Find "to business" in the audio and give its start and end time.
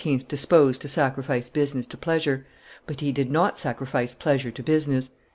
4.49-5.11